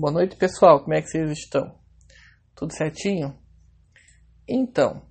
[0.00, 0.78] Boa noite, pessoal.
[0.78, 1.74] Como é que vocês estão?
[2.54, 3.36] Tudo certinho?
[4.46, 5.02] Então,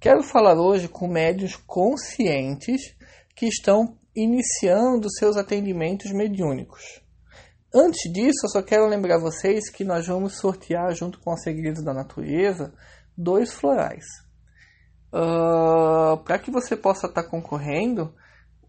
[0.00, 2.96] quero falar hoje com médios conscientes
[3.34, 7.02] que estão iniciando seus atendimentos mediúnicos.
[7.74, 11.84] Antes disso, eu só quero lembrar vocês que nós vamos sortear, junto com os segredos
[11.84, 12.72] da natureza,
[13.14, 14.06] dois florais.
[15.12, 18.14] Uh, Para que você possa estar concorrendo,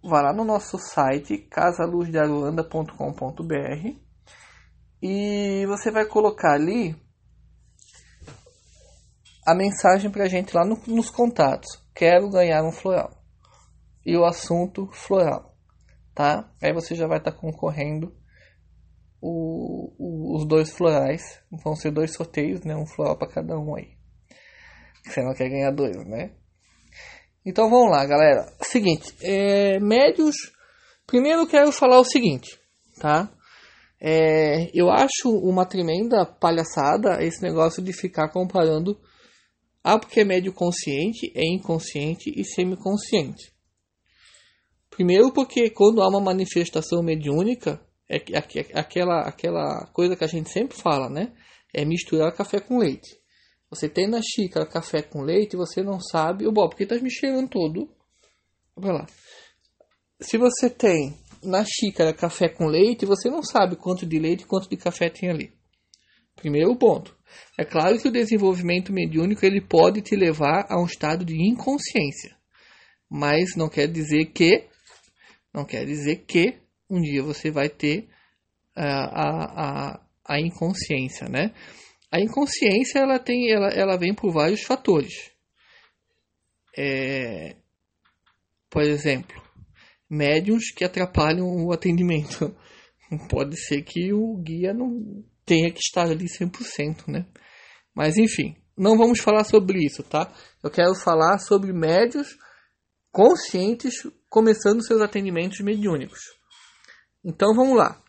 [0.03, 4.06] vá lá no nosso site casaluzdearuanda.com.br
[5.01, 6.95] e você vai colocar ali
[9.45, 11.81] a mensagem para a gente lá no, nos contatos.
[11.95, 13.11] Quero ganhar um floral.
[14.05, 15.55] E o assunto floral.
[16.13, 16.51] Tá?
[16.61, 18.13] Aí você já vai estar tá concorrendo
[19.21, 21.41] o, o, os dois florais.
[21.63, 22.75] Vão ser dois sorteios, né?
[22.75, 23.95] Um floral para cada um aí.
[25.05, 26.31] Você não quer ganhar dois, né?
[27.45, 28.51] Então vamos lá, galera.
[28.61, 30.35] Seguinte, é, médios.
[31.05, 32.59] Primeiro eu quero falar o seguinte,
[32.99, 33.31] tá?
[33.99, 38.99] É, eu acho uma tremenda palhaçada esse negócio de ficar comparando
[39.83, 43.53] ah, porque é médio consciente, é inconsciente e semiconsciente.
[44.89, 48.37] Primeiro porque quando há uma manifestação mediúnica, é, é,
[48.73, 51.31] aquela, aquela coisa que a gente sempre fala, né?
[51.73, 53.17] É misturar café com leite.
[53.69, 56.45] Você tem na xícara café com leite e você não sabe.
[56.45, 57.89] O Bob, porque tá me cheirando todo.
[58.75, 59.05] Vai lá.
[60.19, 61.17] Se você tem
[61.47, 65.09] na xícara café com leite, você não sabe quanto de leite e quanto de café
[65.09, 65.53] tem ali.
[66.35, 67.17] Primeiro ponto.
[67.57, 72.35] É claro que o desenvolvimento mediúnico ele pode te levar a um estado de inconsciência,
[73.09, 74.67] mas não quer dizer que
[75.53, 78.07] não quer dizer que um dia você vai ter
[78.77, 81.53] uh, a, a, a inconsciência, né?
[82.11, 85.31] A inconsciência ela tem ela, ela vem por vários fatores.
[86.77, 87.55] É,
[88.69, 89.46] por exemplo,
[90.09, 92.55] médiums que atrapalham o atendimento.
[93.29, 97.25] Pode ser que o guia não tenha que estar ali 100%, né?
[97.95, 100.31] Mas enfim, não vamos falar sobre isso, tá?
[100.63, 102.37] Eu quero falar sobre médios
[103.11, 103.93] conscientes
[104.29, 106.19] começando seus atendimentos mediúnicos.
[107.23, 108.01] Então vamos lá.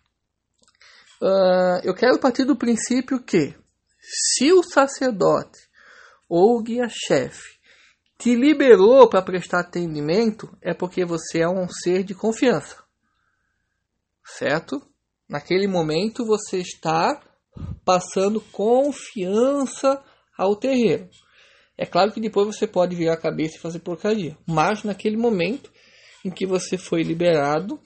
[1.22, 3.54] Uh, eu quero partir do princípio que
[4.00, 5.58] se o sacerdote
[6.28, 7.57] ou o guia-chefe
[8.18, 12.82] te liberou para prestar atendimento é porque você é um ser de confiança.
[14.24, 14.82] Certo?
[15.28, 17.22] Naquele momento você está
[17.84, 20.02] passando confiança
[20.36, 21.08] ao terreiro.
[21.76, 25.70] É claro que depois você pode virar a cabeça e fazer porcaria, mas naquele momento
[26.24, 27.80] em que você foi liberado,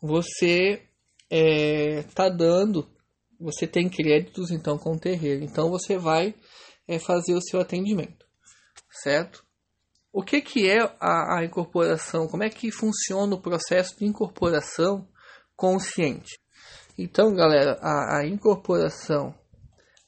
[0.00, 0.82] você
[1.30, 2.88] está é, dando,
[3.38, 6.34] você tem créditos então com o terreiro, então você vai
[6.88, 8.23] é, fazer o seu atendimento
[9.02, 9.44] certo?
[10.12, 12.28] O que, que é a, a incorporação?
[12.28, 15.08] Como é que funciona o processo de incorporação
[15.56, 16.38] consciente?
[16.96, 19.34] Então, galera, a, a incorporação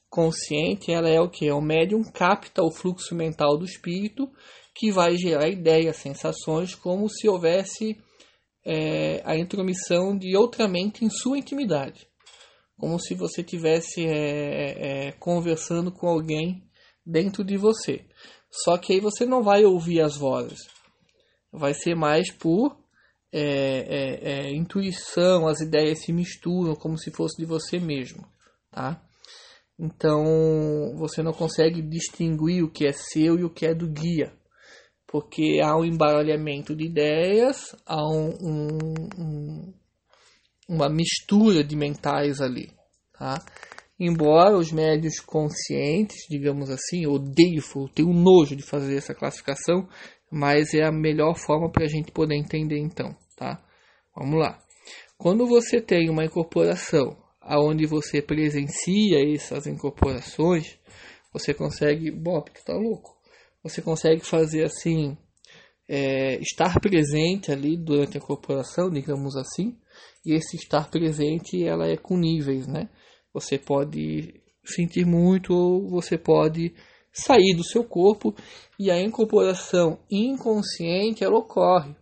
[0.09, 1.51] consciente ela é o que?
[1.51, 4.31] O médium capta o fluxo mental do espírito
[4.73, 7.97] que vai gerar ideias, sensações, como se houvesse
[8.65, 12.07] é, a intromissão de outra mente em sua intimidade.
[12.77, 16.63] Como se você estivesse é, é, conversando com alguém
[17.05, 18.05] dentro de você.
[18.51, 20.59] Só que aí você não vai ouvir as vozes.
[21.51, 22.77] Vai ser mais por
[23.31, 28.25] é, é, é, intuição, as ideias se misturam como se fosse de você mesmo.
[28.71, 29.01] Tá?
[29.77, 34.33] Então você não consegue distinguir o que é seu e o que é do guia.
[35.05, 38.77] Porque há um embaralhamento de ideias, há um, um,
[39.17, 39.73] um,
[40.67, 42.71] uma mistura de mentais ali.
[43.13, 43.39] Tá?
[43.99, 47.63] Embora os médios conscientes, digamos assim, odeio,
[47.95, 49.87] tenho nojo de fazer essa classificação,
[50.31, 53.63] mas é a melhor forma para a gente poder entender então, tá?
[54.15, 54.59] Vamos lá.
[55.17, 60.77] Quando você tem uma incorporação aonde você presencia essas incorporações,
[61.33, 63.17] você consegue, Bob, tu tá louco?
[63.63, 65.17] Você consegue fazer assim,
[65.87, 69.75] é, estar presente ali durante a incorporação, digamos assim,
[70.25, 72.89] e esse estar presente ela é com níveis, né?
[73.37, 74.33] Você pode
[74.65, 76.73] sentir muito ou você pode
[77.13, 78.33] sair do seu corpo
[78.79, 81.95] e a incorporação inconsciente ela ocorre.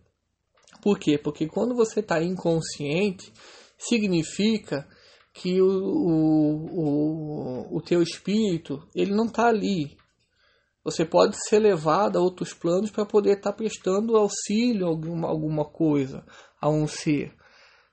[0.80, 1.18] Por quê?
[1.18, 3.30] Porque quando você está inconsciente,
[3.76, 4.88] significa
[5.34, 9.94] que o, o, o, o teu espírito ele não está ali.
[10.82, 15.28] Você pode ser levado a outros planos para poder estar tá prestando auxílio a alguma,
[15.28, 16.24] alguma coisa,
[16.58, 17.34] a um ser.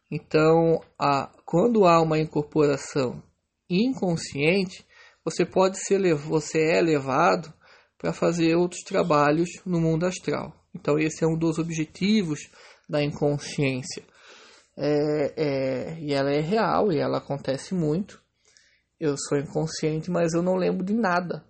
[0.10, 3.22] Então, a, quando há uma incorporação
[3.74, 4.86] inconsciente,
[5.24, 7.54] você pode ser você é levado
[7.98, 10.54] para fazer outros trabalhos no mundo astral.
[10.76, 12.40] Então esse é um dos objetivos
[12.90, 14.04] da inconsciência.
[14.78, 18.22] é, é, e ela é real e ela acontece muito.
[19.00, 21.46] Eu sou inconsciente, mas eu não lembro de nada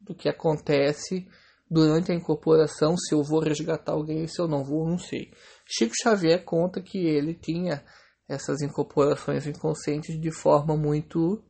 [0.00, 1.26] do que acontece
[1.70, 5.32] durante a incorporação, se eu vou resgatar alguém, se eu não vou, não sei.
[5.66, 7.84] Chico Xavier conta que ele tinha
[8.28, 11.42] essas incorporações inconscientes de forma muito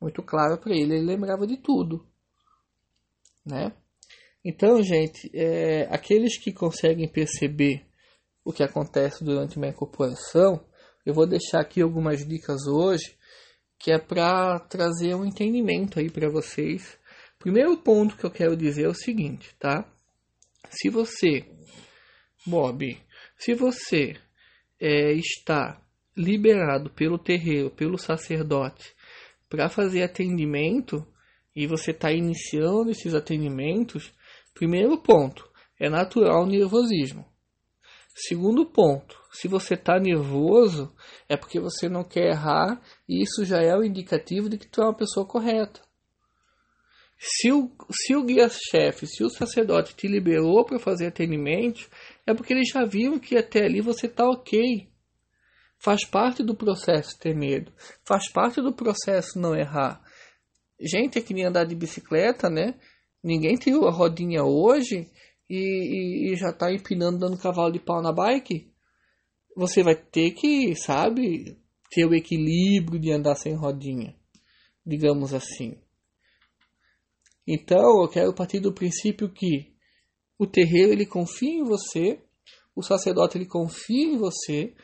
[0.00, 2.06] muito clara para ele, ele lembrava de tudo,
[3.44, 3.72] né?
[4.44, 7.84] Então, gente, é, aqueles que conseguem perceber
[8.44, 10.64] o que acontece durante uma incorporação,
[11.04, 13.16] eu vou deixar aqui algumas dicas hoje,
[13.78, 16.98] que é para trazer um entendimento aí para vocês.
[17.38, 19.84] Primeiro ponto que eu quero dizer é o seguinte, tá?
[20.70, 21.44] Se você,
[22.46, 22.96] Bob,
[23.36, 24.16] se você
[24.80, 25.80] é, está
[26.16, 28.94] liberado pelo terreiro, pelo sacerdote,
[29.48, 31.06] para fazer atendimento
[31.54, 34.12] e você está iniciando esses atendimentos,
[34.54, 35.48] primeiro ponto
[35.78, 37.24] é natural o nervosismo.
[38.14, 40.92] Segundo ponto, se você está nervoso,
[41.28, 44.80] é porque você não quer errar e isso já é o indicativo de que tu
[44.80, 45.80] é uma pessoa correta.
[47.16, 51.88] Se o, se o guia-chefe, se o sacerdote te liberou para fazer atendimento,
[52.26, 54.88] é porque eles já viram que até ali você está ok.
[55.78, 57.72] Faz parte do processo ter medo.
[58.04, 60.02] Faz parte do processo não errar.
[60.80, 62.74] Gente, é que nem andar de bicicleta, né?
[63.22, 65.10] Ninguém tirou a rodinha hoje
[65.48, 68.72] e, e, e já está empinando, dando cavalo de pau na bike.
[69.56, 71.58] Você vai ter que, sabe,
[71.90, 74.14] ter o equilíbrio de andar sem rodinha.
[74.86, 75.76] Digamos assim.
[77.46, 79.74] Então, eu quero partir do princípio que
[80.38, 82.20] o terreiro ele confia em você,
[82.76, 84.74] o sacerdote ele confia em você,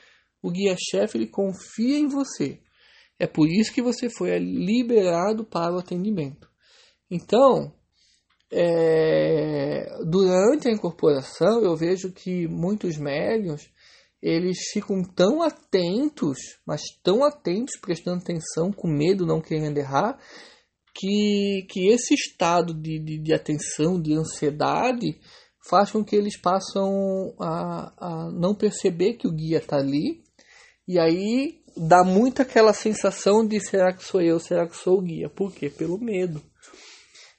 [0.44, 2.60] o guia-chefe ele confia em você.
[3.18, 6.50] É por isso que você foi liberado para o atendimento.
[7.10, 7.72] Então,
[8.52, 13.70] é, durante a incorporação, eu vejo que muitos médiums
[14.20, 16.36] eles ficam tão atentos,
[16.66, 20.18] mas tão atentos, prestando atenção, com medo, não querendo errar,
[20.94, 25.18] que, que esse estado de, de, de atenção, de ansiedade,
[25.70, 30.23] faz com que eles passam a, a não perceber que o guia está ali
[30.86, 35.02] e aí dá muito aquela sensação de será que sou eu, será que sou o
[35.02, 35.28] guia?
[35.28, 35.68] Por quê?
[35.68, 36.42] Pelo medo.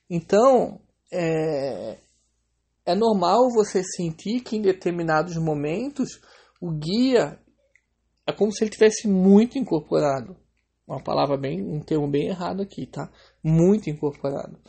[0.09, 0.79] Então,
[1.11, 1.97] é,
[2.85, 6.21] é normal você sentir que em determinados momentos
[6.61, 7.39] o guia
[8.27, 10.35] é como se ele tivesse muito incorporado.
[10.87, 13.11] Uma palavra bem, um termo bem errado aqui, tá?
[13.43, 14.59] Muito incorporado.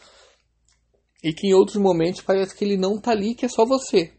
[1.23, 4.16] E que em outros momentos parece que ele não tá ali, que é só você.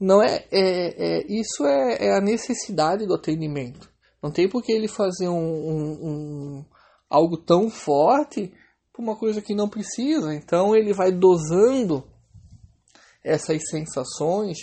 [0.00, 3.90] Não é, é, é isso é, é, a necessidade do atendimento.
[4.22, 6.64] Não tem por que ele fazer um, um, um
[7.08, 8.50] algo tão forte
[8.92, 10.34] por uma coisa que não precisa.
[10.34, 12.02] Então ele vai dosando
[13.22, 14.56] essas sensações,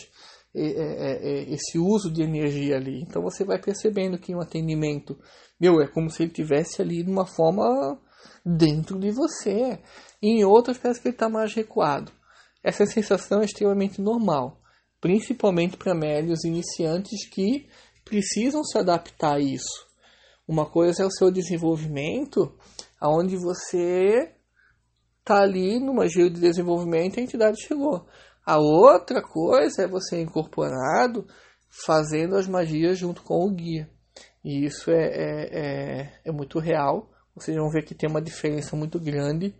[0.55, 3.01] esse uso de energia ali.
[3.01, 5.15] Então você vai percebendo que um atendimento,
[5.59, 7.99] meu, é como se ele tivesse ali de uma forma
[8.43, 9.79] dentro de você.
[10.19, 12.11] E em outras parece que ele está mais recuado.
[12.63, 14.59] Essa sensação é extremamente normal
[15.07, 17.65] principalmente para médios iniciantes que
[18.03, 19.87] precisam se adaptar a isso.
[20.45, 22.53] Uma coisa é o seu desenvolvimento,
[22.99, 24.33] aonde você
[25.19, 28.05] está ali numa giro de desenvolvimento e a entidade chegou.
[28.45, 31.25] A outra coisa é você incorporado
[31.69, 33.89] fazendo as magias junto com o guia.
[34.43, 37.09] E isso é, é, é, é muito real.
[37.33, 39.55] Vocês vão ver que tem uma diferença muito grande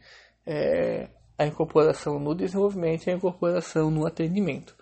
[0.45, 4.75] é, a incorporação no desenvolvimento e a incorporação no atendimento.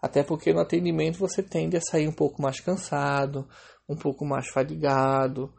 [0.00, 3.48] Até porque no atendimento você tende a sair um pouco mais cansado,
[3.88, 5.52] um pouco mais fadigado.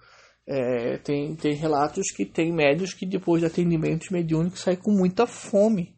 [0.48, 5.28] É, tem, tem relatos que tem médios que depois de atendimentos mediúnicos saem com muita
[5.28, 5.96] fome.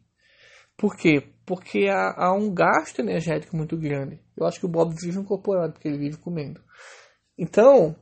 [0.76, 1.22] Por quê?
[1.46, 4.20] Porque há, há, um gasto energético muito grande.
[4.36, 6.60] Eu acho que o Bob vive incorporado, porque ele vive comendo.
[7.38, 7.96] Então,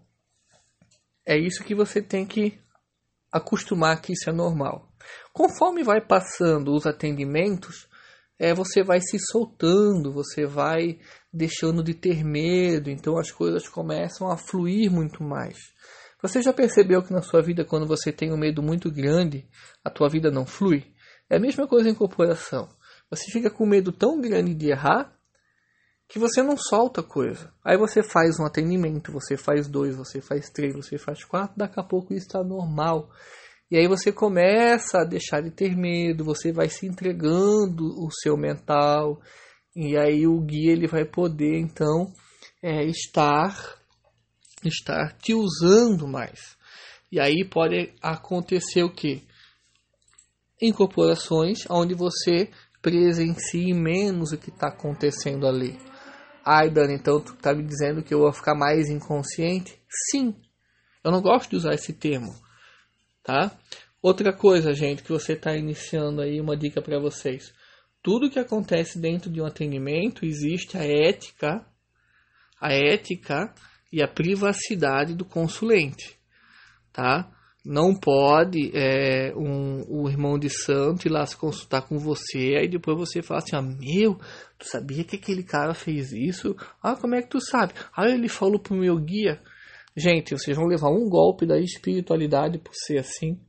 [1.26, 2.58] é isso que você tem que
[3.30, 4.88] acostumar que isso é normal.
[5.32, 7.88] Conforme vai passando os atendimentos,
[8.40, 10.98] é, você vai se soltando, você vai
[11.30, 15.58] deixando de ter medo, então as coisas começam a fluir muito mais.
[16.22, 19.46] Você já percebeu que na sua vida, quando você tem um medo muito grande,
[19.84, 20.90] a tua vida não flui?
[21.28, 22.66] É a mesma coisa em corporação.
[23.10, 25.14] Você fica com medo tão grande de errar
[26.08, 27.52] que você não solta coisa.
[27.62, 31.78] Aí você faz um atendimento, você faz dois, você faz três, você faz quatro, daqui
[31.78, 33.10] a pouco isso está normal.
[33.70, 38.36] E aí você começa a deixar de ter medo, você vai se entregando o seu
[38.36, 39.20] mental,
[39.76, 42.12] e aí o guia ele vai poder então
[42.62, 43.78] é, estar
[44.64, 46.56] estar te usando mais.
[47.10, 49.22] E aí pode acontecer o que?
[50.60, 52.50] Incorporações onde você
[52.82, 55.78] presencie menos o que está acontecendo ali.
[56.44, 59.78] Ai, Dani, então tu tá me dizendo que eu vou ficar mais inconsciente?
[60.10, 60.34] Sim.
[61.04, 62.32] Eu não gosto de usar esse termo,
[63.30, 63.56] tá?
[64.02, 67.52] Outra coisa, gente, que você está iniciando aí, uma dica para vocês.
[68.02, 71.64] Tudo que acontece dentro de um atendimento, existe a ética,
[72.60, 73.54] a ética
[73.92, 76.18] e a privacidade do consulente,
[76.92, 77.30] tá?
[77.64, 82.66] Não pode é, um, o irmão de santo ir lá se consultar com você, aí
[82.66, 84.18] depois você fala assim, ah, meu,
[84.58, 86.56] tu sabia que aquele cara fez isso?
[86.82, 87.74] Ah, como é que tu sabe?
[87.94, 89.40] Ah, ele falou pro meu guia.
[89.96, 93.40] Gente, vocês vão levar um golpe da espiritualidade por ser assim.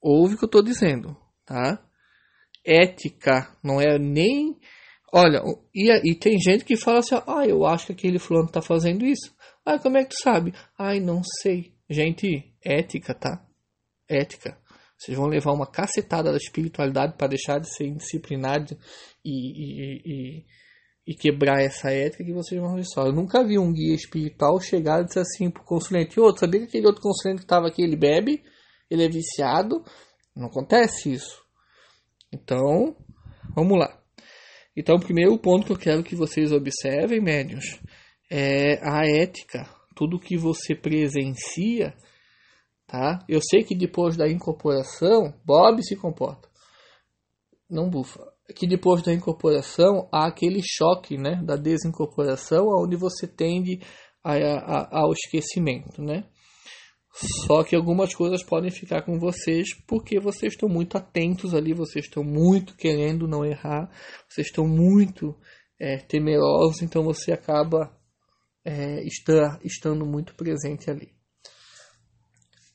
[0.00, 1.82] Ouve o que eu estou dizendo, tá?
[2.64, 4.58] Ética não é nem.
[5.12, 5.42] Olha,
[5.74, 9.04] e, e tem gente que fala assim: ah, eu acho que aquele fulano está fazendo
[9.04, 9.34] isso.
[9.64, 10.52] Ah, como é que tu sabe?
[10.78, 11.72] Ai, não sei.
[11.88, 13.46] Gente, ética, tá?
[14.08, 14.58] Ética.
[14.96, 18.78] Vocês vão levar uma cacetada da espiritualidade para deixar de ser indisciplinado
[19.24, 20.44] e, e, e,
[21.06, 23.06] e, quebrar essa ética que vocês vão ver só.
[23.06, 26.66] Eu nunca vi um guia espiritual chegar e dizer assim pro consulente: outro, sabia que
[26.66, 28.42] aquele outro consulente que estava aqui ele bebe?
[28.92, 29.82] ele é viciado.
[30.36, 31.42] Não acontece isso.
[32.30, 32.94] Então,
[33.54, 33.98] vamos lá.
[34.76, 37.80] Então, o primeiro ponto que eu quero que vocês observem, médios,
[38.30, 39.68] é a ética.
[39.94, 41.94] Tudo que você presencia,
[42.86, 43.18] tá?
[43.28, 46.48] Eu sei que depois da incorporação, Bob se comporta.
[47.68, 48.31] Não bufa.
[48.52, 53.80] Que depois da incorporação há aquele choque, né, da desincorporação, onde você tende
[54.22, 56.24] a, a, ao esquecimento, né?
[57.46, 62.06] Só que algumas coisas podem ficar com vocês porque vocês estão muito atentos ali, vocês
[62.06, 63.90] estão muito querendo não errar,
[64.28, 65.36] vocês estão muito
[65.78, 67.94] é, temerosos, então você acaba
[68.64, 71.12] é, estar, estando muito presente ali.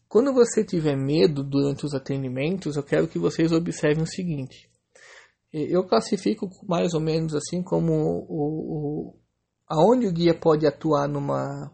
[0.08, 4.70] Quando você tiver medo durante os atendimentos, eu quero que vocês observem o seguinte.
[5.64, 9.20] Eu classifico mais ou menos assim como o, o
[9.68, 11.72] aonde o guia pode atuar numa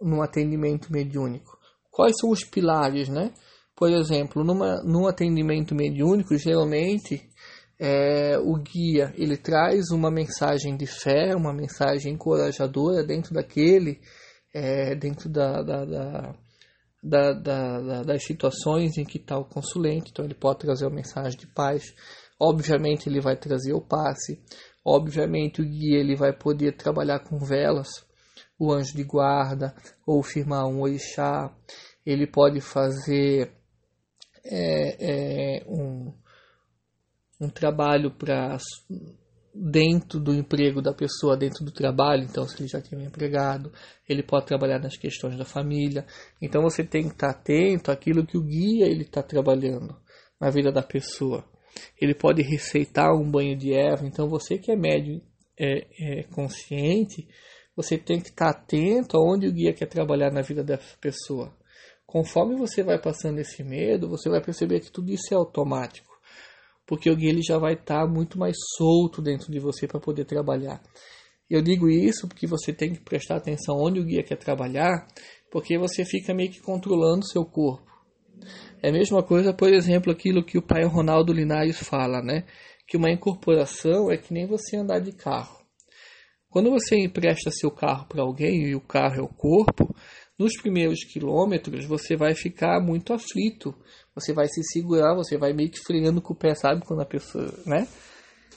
[0.00, 1.58] no atendimento mediúnico?
[1.90, 3.32] Quais são os pilares, né?
[3.74, 7.28] Por exemplo, numa, num atendimento mediúnico, geralmente
[7.78, 14.00] é, o guia ele traz uma mensagem de fé, uma mensagem encorajadora dentro daquele,
[14.54, 16.34] é, dentro da, da, da,
[17.02, 20.10] da, da das situações em que está o consulente.
[20.10, 21.94] Então ele pode trazer uma mensagem de paz.
[22.38, 24.42] Obviamente ele vai trazer o passe.
[24.84, 27.88] Obviamente o guia ele vai poder trabalhar com velas
[28.58, 29.74] o anjo de guarda
[30.06, 31.54] ou firmar um orixá.
[32.04, 33.52] Ele pode fazer
[34.44, 36.12] é, é, um,
[37.40, 38.56] um trabalho para
[39.54, 43.72] dentro do emprego da pessoa, dentro do trabalho, então se ele já tem um empregado,
[44.06, 46.06] ele pode trabalhar nas questões da família.
[46.40, 49.96] Então você tem que estar atento àquilo que o guia ele está trabalhando
[50.38, 51.44] na vida da pessoa.
[52.00, 55.20] Ele pode receitar um banho de erva, então você que é médio
[55.58, 57.26] é, é consciente,
[57.74, 61.54] você tem que estar atento aonde o guia quer trabalhar na vida dessa pessoa.
[62.06, 66.16] Conforme você vai passando esse medo, você vai perceber que tudo isso é automático.
[66.86, 70.24] Porque o guia ele já vai estar muito mais solto dentro de você para poder
[70.24, 70.80] trabalhar.
[71.50, 75.06] Eu digo isso porque você tem que prestar atenção onde o guia quer trabalhar,
[75.50, 77.95] porque você fica meio que controlando seu corpo.
[78.82, 82.44] É a mesma coisa, por exemplo, aquilo que o pai Ronaldo Linares fala, né?
[82.86, 85.56] Que uma incorporação é que nem você andar de carro.
[86.48, 89.94] Quando você empresta seu carro para alguém e o carro é o corpo,
[90.38, 93.74] nos primeiros quilômetros você vai ficar muito aflito.
[94.14, 96.84] Você vai se segurar, você vai meio que freando com o pé, sabe?
[96.84, 97.86] Quando a pessoa, né?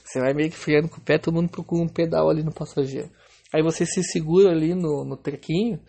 [0.04, 2.52] Você vai meio que freando com o pé, todo mundo procura um pedal ali no
[2.52, 3.10] passageiro.
[3.54, 5.80] Aí você se segura ali no, no trequinho,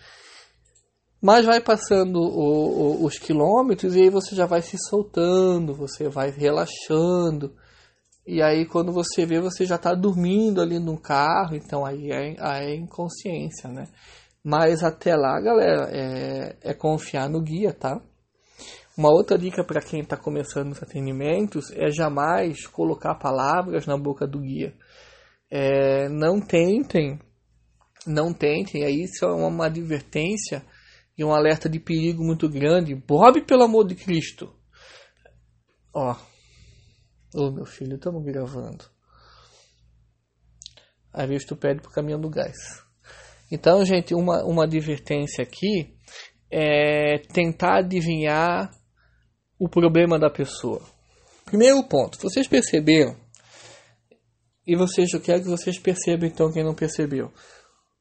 [1.22, 6.10] mas vai passando o, o, os quilômetros e aí você já vai se soltando, você
[6.10, 7.56] vai relaxando.
[8.26, 12.36] E aí quando você vê, você já está dormindo ali no carro, então aí é,
[12.40, 13.88] aí é inconsciência, né?
[14.44, 18.02] Mas até lá, galera, é, é confiar no guia, tá?
[18.98, 24.28] Uma outra dica para quem está começando os atendimentos é jamais colocar palavras na boca
[24.28, 24.74] do guia.
[25.50, 27.20] É, não tentem,
[28.08, 30.64] não tentem, aí isso é uma advertência
[31.22, 32.96] e um alerta de perigo muito grande.
[32.96, 34.54] Bob, pelo amor de Cristo!
[35.94, 36.16] Ó,
[37.34, 38.84] Ô meu filho, estamos gravando.
[41.14, 42.84] Aí vezes tu pede pro caminhão do gás.
[43.50, 45.96] Então, gente, uma, uma advertência aqui
[46.50, 48.70] é tentar adivinhar
[49.58, 50.82] o problema da pessoa.
[51.46, 53.16] Primeiro ponto, vocês perceberam?
[54.68, 57.32] E vocês, eu quero que vocês percebam então quem não percebeu.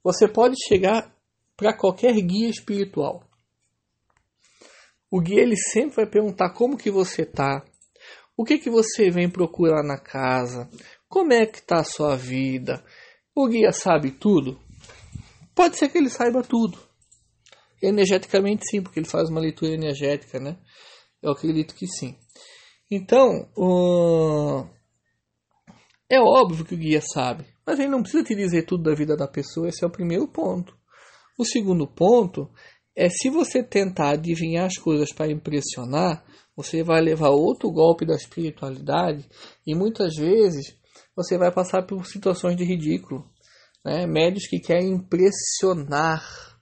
[0.03, 1.15] Você pode chegar
[1.61, 3.23] para qualquer guia espiritual.
[5.11, 7.63] O guia ele sempre vai perguntar como que você tá,
[8.35, 10.71] o que, que você vem procurar na casa?
[11.07, 12.83] Como é que está a sua vida?
[13.35, 14.59] O guia sabe tudo?
[15.55, 16.79] Pode ser que ele saiba tudo.
[17.83, 20.57] Energeticamente sim, porque ele faz uma leitura energética, né?
[21.23, 22.17] Eu acredito que sim.
[22.91, 23.51] Então,
[26.09, 29.15] é óbvio que o guia sabe, mas ele não precisa te dizer tudo da vida
[29.15, 30.80] da pessoa, esse é o primeiro ponto.
[31.41, 32.51] O segundo ponto
[32.95, 36.23] é se você tentar adivinhar as coisas para impressionar,
[36.55, 39.27] você vai levar outro golpe da espiritualidade
[39.67, 40.77] e muitas vezes
[41.17, 43.27] você vai passar por situações de ridículo.
[43.83, 44.07] Né?
[44.07, 46.61] Médios que querem impressionar,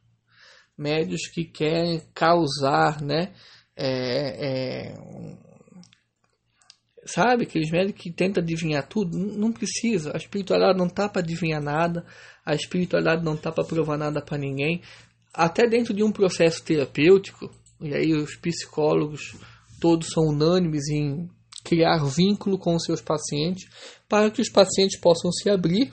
[0.78, 3.35] médios que querem causar, né?
[3.76, 4.94] É, é,
[7.04, 10.12] sabe, aqueles médicos que tentam adivinhar tudo, não precisa.
[10.14, 12.06] A espiritualidade não tá para adivinhar nada,
[12.49, 14.81] a espiritualidade não tá para provar nada para ninguém.
[15.35, 19.37] Até dentro de um processo terapêutico, e aí os psicólogos
[19.78, 21.28] todos são unânimes em
[21.62, 23.69] criar vínculo com os seus pacientes
[24.09, 25.93] para que os pacientes possam se abrir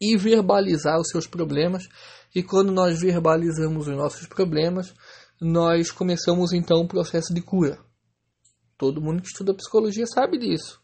[0.00, 1.86] e verbalizar os seus problemas.
[2.34, 4.94] E quando nós verbalizamos os nossos problemas,
[5.38, 7.78] nós começamos então um processo de cura.
[8.78, 10.81] Todo mundo que estuda psicologia sabe disso.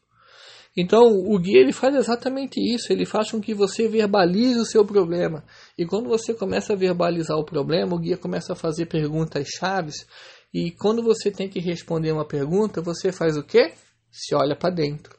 [0.81, 4.85] Então, o guia ele faz exatamente isso, ele faz com que você verbalize o seu
[4.85, 5.43] problema.
[5.77, 10.07] E quando você começa a verbalizar o problema, o guia começa a fazer perguntas chaves
[10.55, 13.75] e quando você tem que responder uma pergunta, você faz o quê?
[14.09, 15.19] Se olha para dentro.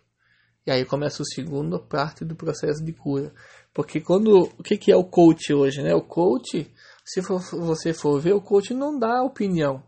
[0.65, 3.33] E aí começa a segunda parte do processo de cura.
[3.73, 5.93] Porque quando o que, que é o coach hoje, né?
[5.93, 6.71] O coach,
[7.05, 9.83] se for, você for ver, o coach não dá opinião.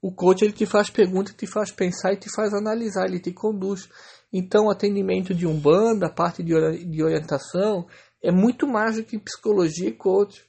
[0.00, 3.32] O coach ele te faz perguntas, te faz pensar e te faz analisar, ele te
[3.32, 3.88] conduz.
[4.32, 7.86] Então, o atendimento de umbanda, a parte de orientação,
[8.22, 10.42] é muito mais do que psicologia e coach.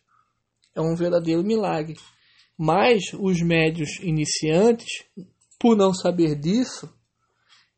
[0.75, 1.97] É um verdadeiro milagre.
[2.57, 5.03] Mas os médios iniciantes,
[5.59, 6.89] por não saber disso,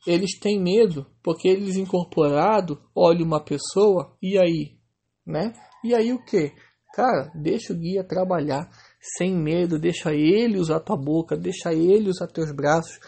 [0.06, 4.78] eles têm medo, porque eles incorporado olham uma pessoa e aí,
[5.26, 5.54] né?
[5.84, 6.54] E aí o que?
[6.94, 8.70] Cara, deixa o guia trabalhar
[9.18, 13.00] sem medo, deixa ele usar tua boca, deixa ele usar teus braços,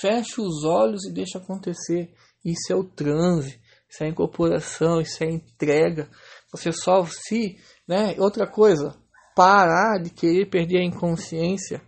[0.00, 2.12] fecha os olhos e deixa acontecer.
[2.44, 6.08] Isso é o transe, isso é incorporação, isso é entrega.
[6.52, 8.14] Você só se, né?
[8.18, 8.96] Outra coisa,
[9.34, 11.82] parar de querer perder a inconsciência.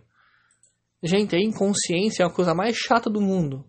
[1.01, 3.65] Gente, a inconsciência é a coisa mais chata do mundo.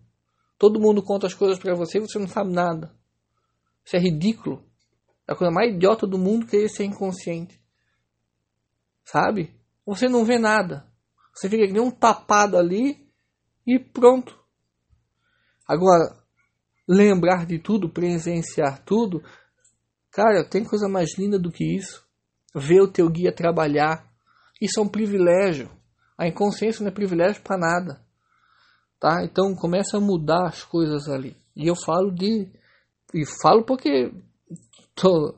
[0.57, 2.95] Todo mundo conta as coisas para você e você não sabe nada.
[3.83, 4.65] Isso é ridículo.
[5.27, 7.59] É a coisa mais idiota do mundo querer ser inconsciente.
[9.03, 9.53] Sabe?
[9.85, 10.87] Você não vê nada.
[11.33, 13.05] Você fica que nem um tapado ali
[13.67, 14.39] e pronto.
[15.67, 16.24] Agora,
[16.87, 19.23] lembrar de tudo, presenciar tudo,
[20.11, 22.05] cara, tem coisa mais linda do que isso
[22.55, 24.09] ver o teu guia trabalhar.
[24.61, 25.69] Isso é um privilégio.
[26.17, 28.01] A inconsciência não é privilégio para nada.
[28.97, 29.23] Tá?
[29.25, 31.35] Então começa a mudar as coisas ali.
[31.55, 32.49] E eu falo de.
[33.13, 34.11] E falo porque
[34.95, 35.35] tô,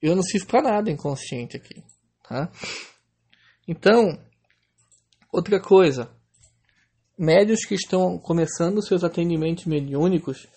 [0.00, 1.84] eu não fiz para nada inconsciente aqui.
[2.26, 2.50] Tá?
[3.68, 4.18] Então,
[5.30, 6.10] outra coisa.
[7.16, 10.48] Médios que estão começando seus atendimentos mediúnicos,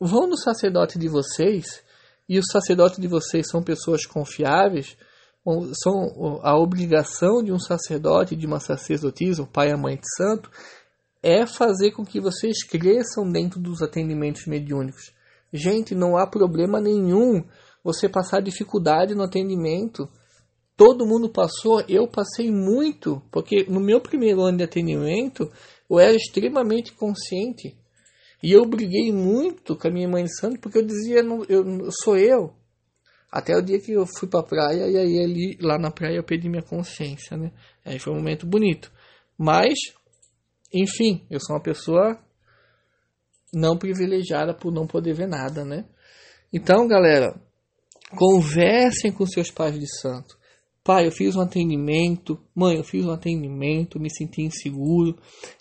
[0.00, 1.82] vão no sacerdote de vocês,
[2.28, 4.96] e os sacerdotes de vocês são pessoas confiáveis,
[5.80, 10.06] são a obrigação de um sacerdote, de uma sacerdotisa, o pai e a mãe de
[10.16, 10.50] santo,
[11.22, 15.12] é fazer com que vocês cresçam dentro dos atendimentos mediúnicos.
[15.52, 17.44] Gente, não há problema nenhum
[17.82, 20.08] você passar dificuldade no atendimento.
[20.76, 25.50] Todo mundo passou, eu passei muito, porque no meu primeiro ano de atendimento
[25.88, 27.76] eu era extremamente consciente.
[28.42, 32.16] E eu briguei muito com a minha mãe de santo, porque eu dizia, eu, sou
[32.16, 32.54] eu.
[33.30, 36.24] Até o dia que eu fui pra praia e aí ali, lá na praia eu
[36.24, 37.52] perdi minha consciência, né?
[37.84, 38.92] Aí foi um momento bonito.
[39.36, 39.74] Mas,
[40.72, 42.18] enfim, eu sou uma pessoa
[43.52, 45.84] não privilegiada por não poder ver nada, né?
[46.52, 47.34] Então, galera,
[48.16, 50.38] conversem com seus pais de santo.
[50.86, 52.38] Pai, eu fiz um atendimento.
[52.54, 55.18] Mãe, eu fiz um atendimento, me senti inseguro.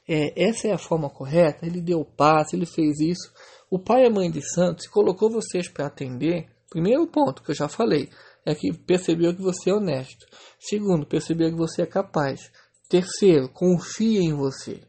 [0.07, 1.65] É, essa é a forma correta?
[1.65, 3.33] Ele deu passe, ele fez isso.
[3.69, 7.51] O pai e a mãe de santo, se colocou vocês para atender, Primeiro ponto que
[7.51, 8.09] eu já falei
[8.45, 10.25] é que percebeu que você é honesto.
[10.59, 12.51] Segundo, percebeu que você é capaz.
[12.89, 14.81] Terceiro, confia em você.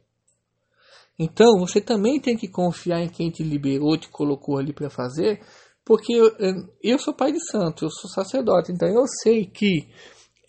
[1.17, 5.41] Então, você também tem que confiar em quem te liberou, te colocou ali para fazer,
[5.85, 6.29] porque eu,
[6.83, 9.89] eu sou pai de santo, eu sou sacerdote, então eu sei que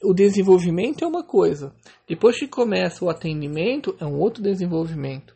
[0.04, 1.74] o desenvolvimento é uma coisa.
[2.08, 5.36] Depois que começa o atendimento, é um outro desenvolvimento.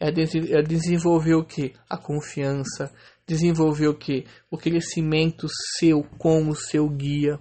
[0.00, 1.74] É, é desenvolver o que?
[1.88, 2.92] A confiança,
[3.26, 4.24] desenvolver o que?
[4.50, 5.46] O crescimento
[5.78, 7.38] seu com o seu guia.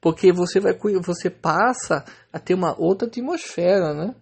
[0.00, 4.14] Porque você vai você passa a ter uma outra atmosfera, né?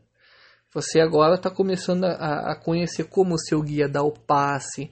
[0.74, 4.90] Você agora está começando a, a, conhecer como o seu guia dá o passe,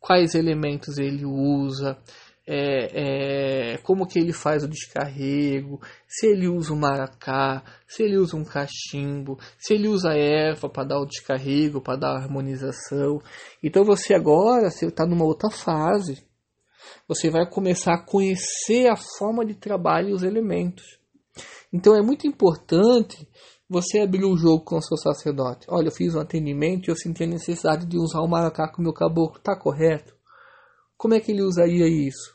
[0.00, 1.96] quais elementos ele usa,
[2.46, 8.18] é, é, como que ele faz o descarrego, se ele usa o maracá, se ele
[8.18, 12.22] usa um cachimbo, se ele usa a erva para dar o descarrego, para dar a
[12.22, 13.20] harmonização.
[13.62, 16.22] Então você agora está numa outra fase.
[17.08, 20.98] Você vai começar a conhecer a forma de trabalho e os elementos.
[21.72, 23.26] Então é muito importante
[23.68, 25.66] você abrir o jogo com o seu sacerdote.
[25.68, 28.80] Olha, eu fiz um atendimento e eu senti a necessidade de usar o maracá com
[28.80, 29.38] o meu caboclo.
[29.38, 30.13] Está correto?
[30.96, 32.34] Como é que ele usaria isso?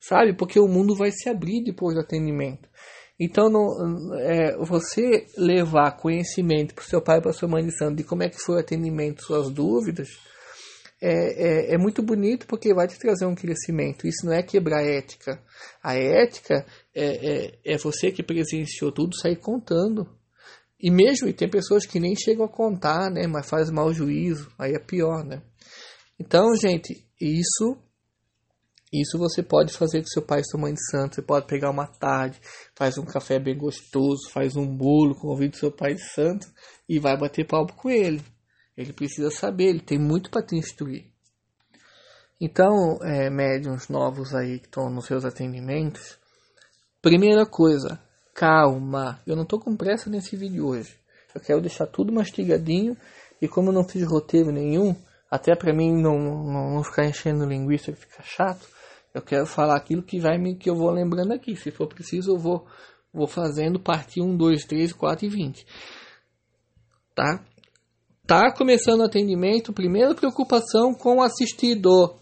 [0.00, 0.34] Sabe?
[0.36, 2.68] Porque o mundo vai se abrir depois do atendimento.
[3.18, 7.76] Então, não, é, você levar conhecimento para o seu pai e para sua mãe de
[7.76, 10.08] santo de como é que foi o atendimento, suas dúvidas,
[11.00, 14.06] é, é, é, muito bonito porque vai te trazer um crescimento.
[14.06, 15.42] Isso não é quebrar a ética.
[15.82, 20.08] A ética é, é, é você que presenciou tudo sair contando.
[20.78, 23.26] E mesmo, e tem pessoas que nem chegam a contar, né?
[23.26, 25.42] Mas faz mau juízo, aí é pior, né?
[26.18, 27.78] Então, gente, isso
[28.92, 31.16] isso você pode fazer com seu pai e sua mãe de santo.
[31.16, 32.40] Você pode pegar uma tarde,
[32.74, 36.46] faz um café bem gostoso, faz um bolo, convida seu pai de santo
[36.88, 38.22] e vai bater palco com ele.
[38.76, 41.06] Ele precisa saber, ele tem muito para te instruir.
[42.40, 46.18] Então, é, médiums novos aí que estão nos seus atendimentos,
[47.00, 47.98] primeira coisa,
[48.34, 49.20] calma.
[49.26, 50.98] Eu não estou com pressa nesse vídeo hoje.
[51.34, 52.96] Eu quero deixar tudo mastigadinho
[53.40, 54.94] e como eu não fiz roteiro nenhum,
[55.36, 58.66] até para mim não, não, não, ficar enchendo linguiça que fica chato,
[59.14, 61.56] eu quero falar aquilo que vai me que eu vou lembrando aqui.
[61.56, 62.66] Se for preciso, eu vou
[63.12, 65.66] vou fazendo parte 1, 2, 3, 4 e 20.
[67.14, 67.42] Tá?
[68.26, 72.14] Tá começando o atendimento, primeira preocupação com o assistido.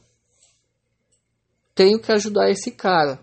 [1.75, 3.19] Tenho que ajudar esse cara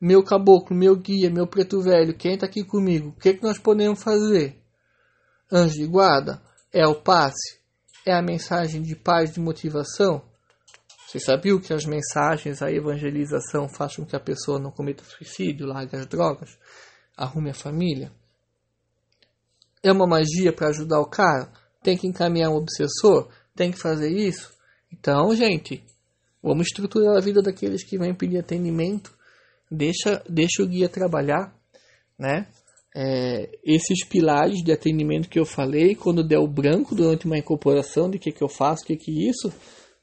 [0.00, 3.58] meu caboclo, meu guia, meu preto velho, quem está aqui comigo, o que, que nós
[3.58, 4.56] podemos fazer?
[5.52, 6.40] Anjo de guarda?
[6.72, 7.59] É o passe?
[8.06, 10.22] É a mensagem de paz, de motivação?
[11.06, 15.66] Você sabia que as mensagens, a evangelização faz com que a pessoa não cometa suicídio,
[15.66, 16.56] largue as drogas,
[17.16, 18.12] arrume a família?
[19.82, 21.50] É uma magia para ajudar o cara?
[21.82, 23.28] Tem que encaminhar um obsessor?
[23.54, 24.52] Tem que fazer isso?
[24.92, 25.84] Então, gente,
[26.42, 29.18] vamos estruturar a vida daqueles que vêm pedir atendimento
[29.70, 31.54] deixa, deixa o guia trabalhar,
[32.18, 32.46] né?
[32.94, 38.10] É, esses pilares de atendimento que eu falei, quando der o branco durante uma incorporação,
[38.10, 39.52] de que que eu faço, que que isso,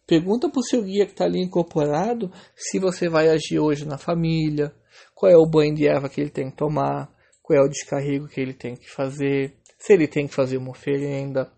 [0.05, 3.97] pergunta para o seu guia que está ali incorporado se você vai agir hoje na
[3.97, 4.73] família,
[5.13, 8.27] qual é o banho de erva que ele tem que tomar, qual é o descarrego
[8.27, 11.51] que ele tem que fazer, se ele tem que fazer uma oferenda,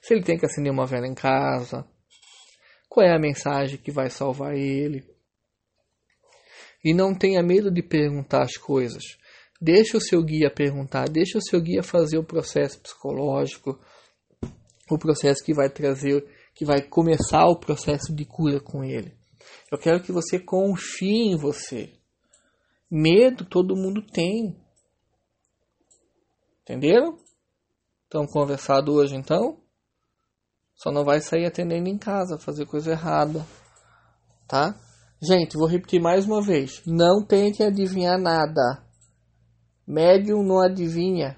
[0.00, 1.84] se ele tem que acender uma vela em casa,
[2.88, 5.04] qual é a mensagem que vai salvar ele.
[6.84, 9.02] E não tenha medo de perguntar as coisas.
[9.60, 13.78] Deixa o seu guia perguntar, deixa o seu guia fazer o processo psicológico,
[14.90, 19.14] o processo que vai trazer, que vai começar o processo de cura com ele.
[19.70, 21.92] Eu quero que você confie em você.
[22.90, 24.56] Medo todo mundo tem.
[26.62, 27.18] Entenderam?
[28.04, 29.60] Estão conversado hoje então?
[30.74, 33.46] Só não vai sair atendendo em casa, fazer coisa errada.
[34.48, 34.74] Tá?
[35.22, 36.82] Gente, vou repetir mais uma vez.
[36.86, 38.89] Não tente adivinhar nada.
[39.90, 41.36] Médium não adivinha.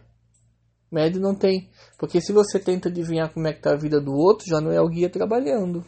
[0.90, 1.70] Médium não tem.
[1.98, 4.70] Porque se você tenta adivinhar como é que tá a vida do outro, já não
[4.70, 5.82] é o guia trabalhando.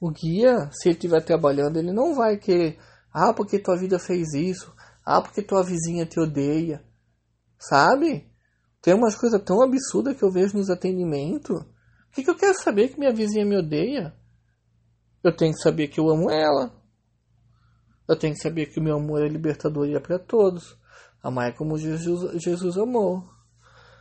[0.00, 2.76] O guia, se ele estiver trabalhando, ele não vai querer.
[3.14, 4.74] Ah, porque tua vida fez isso.
[5.06, 6.82] Ah, porque tua vizinha te odeia.
[7.56, 8.28] Sabe?
[8.80, 11.60] Tem umas coisas tão absurdas que eu vejo nos atendimentos.
[11.60, 11.66] O
[12.10, 14.12] que, que eu quero saber que minha vizinha me odeia?
[15.22, 16.74] Eu tenho que saber que eu amo ela.
[18.08, 20.81] Eu tenho que saber que o meu amor é libertador e é para todos.
[21.22, 23.22] Amar é como Jesus, Jesus amou.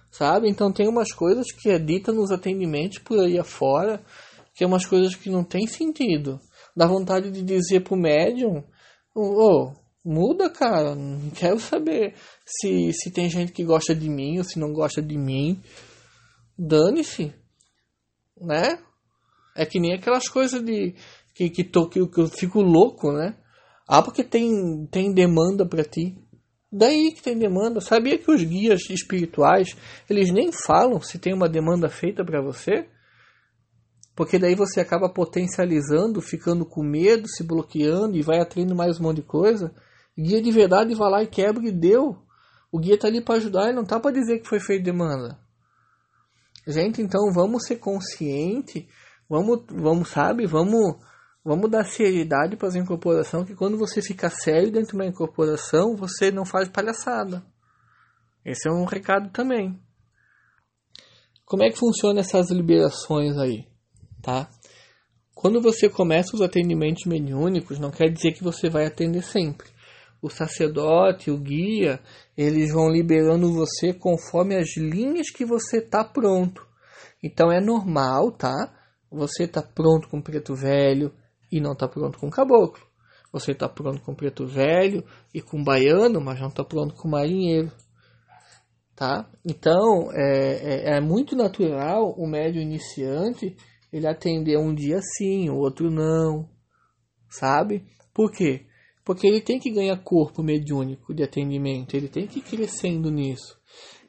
[0.10, 0.50] Sabe?
[0.50, 4.02] Então tem umas coisas que é dita nos atendimentos por aí afora,
[4.54, 6.40] que é umas coisas que não tem sentido.
[6.76, 8.64] Dá vontade de dizer pro médium,
[9.16, 14.38] ô, oh, muda, cara, não quero saber se, se tem gente que gosta de mim
[14.38, 15.62] ou se não gosta de mim.
[16.58, 17.34] Dane-se,
[18.40, 18.80] né?
[19.56, 20.96] É que nem aquelas coisas de
[21.34, 23.38] que, que, tô, que, que eu fico louco, né?
[23.88, 26.18] Ah, porque tem, tem demanda para ti.
[26.72, 27.82] Daí que tem demanda.
[27.82, 29.76] Sabia que os guias espirituais,
[30.10, 32.88] eles nem falam se tem uma demanda feita para você?
[34.16, 39.04] Porque daí você acaba potencializando, ficando com medo, se bloqueando e vai atraindo mais um
[39.04, 39.74] monte de coisa.
[40.18, 42.18] Guia de verdade vai lá e quebra e deu.
[42.72, 45.38] O guia tá ali para ajudar e não tá para dizer que foi feita demanda.
[46.68, 48.86] Gente, então vamos ser conscientes
[49.32, 50.46] Vamos, vamos, sabe?
[50.46, 50.98] Vamos,
[51.44, 55.96] vamos dar seriedade para as incorporações, que quando você fica sério dentro de uma incorporação,
[55.96, 57.44] você não faz palhaçada.
[58.46, 59.80] Esse é um recado também.
[61.46, 63.68] Como é que funciona essas liberações aí,
[64.22, 64.50] tá?
[65.42, 69.68] quando você começa os atendimentos mediúnicos, não quer dizer que você vai atender sempre.
[70.22, 72.00] O sacerdote, o guia,
[72.38, 76.64] eles vão liberando você conforme as linhas que você está pronto.
[77.24, 78.54] Então é normal, tá?
[79.10, 81.12] Você está pronto com preto velho
[81.52, 82.84] e não está pronto com caboclo.
[83.32, 87.72] Você está pronto com preto velho e com baiano, mas não está pronto com marinheiro.
[88.96, 89.30] Tá?
[89.44, 93.56] Então é, é, é muito natural o médio iniciante
[93.92, 96.48] ele atender um dia sim, o outro não,
[97.30, 97.84] sabe?
[98.14, 98.66] Por quê?
[99.04, 103.60] Porque ele tem que ganhar corpo mediúnico de atendimento, ele tem que ir crescendo nisso.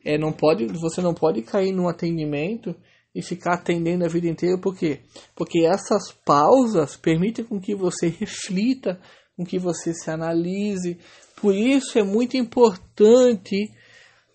[0.04, 2.74] É, não pode, você não pode cair num atendimento
[3.14, 5.00] e ficar atendendo a vida inteira, por quê?
[5.34, 8.98] Porque essas pausas permitem com que você reflita,
[9.36, 10.98] com que você se analise.
[11.36, 13.70] Por isso é muito importante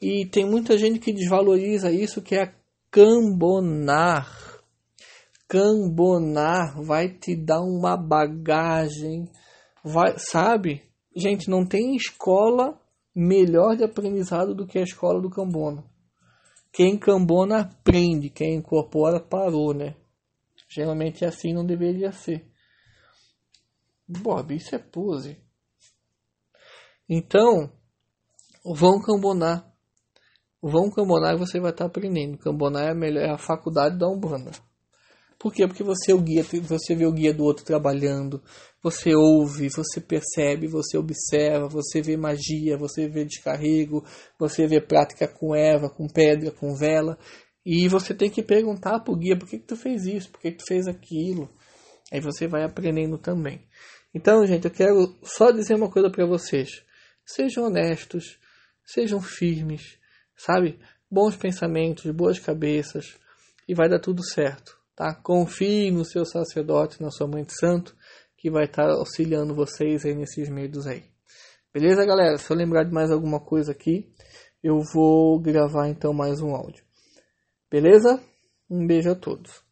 [0.02, 2.54] e tem muita gente que desvaloriza isso, que é
[2.92, 4.48] cambonar
[5.48, 9.30] cambonar vai te dar uma bagagem,
[9.84, 10.84] vai, sabe?
[11.16, 12.80] Gente, não tem escola
[13.16, 15.84] melhor de aprendizado do que a escola do cambona.
[16.78, 19.96] Quem cambona aprende, quem incorpora parou, né?
[20.70, 22.48] Geralmente é assim, não deveria ser.
[24.08, 25.42] Bob, isso é pose.
[27.10, 27.72] Então,
[28.63, 29.74] vão cambonar.
[30.62, 32.38] Vão cambonar e você vai estar aprendendo.
[32.38, 34.52] Cambonar é a, melhor, é a faculdade da Umbanda.
[35.39, 35.67] Por quê?
[35.67, 38.41] Porque você é o guia, você vê o guia do outro trabalhando,
[38.82, 44.04] você ouve, você percebe, você observa, você vê magia, você vê descarrego,
[44.39, 47.19] você vê prática com erva, com pedra, com vela,
[47.63, 50.52] e você tem que perguntar pro guia por que, que tu fez isso, por que,
[50.52, 51.50] que tu fez aquilo.
[52.12, 53.67] Aí você vai aprendendo também.
[54.13, 56.69] Então, gente, eu quero só dizer uma coisa para vocês.
[57.26, 58.39] Sejam honestos,
[58.86, 60.00] sejam firmes,
[60.36, 60.80] sabe?
[61.12, 63.17] Bons pensamentos, boas cabeças,
[63.67, 64.77] e vai dar tudo certo.
[64.98, 65.14] Tá?
[65.14, 67.96] Confie no seu sacerdote, na sua mãe de santo,
[68.36, 71.04] que vai estar auxiliando vocês aí nesses medos aí.
[71.72, 72.40] Beleza, galera?
[72.40, 74.12] Se eu lembrar de mais alguma coisa aqui,
[74.64, 76.84] eu vou gravar então mais um áudio.
[77.70, 78.20] Beleza?
[78.68, 79.66] Um beijo a todos.